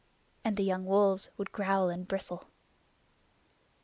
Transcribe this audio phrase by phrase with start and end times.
[0.43, 2.47] And the young wolves would growl and bristle.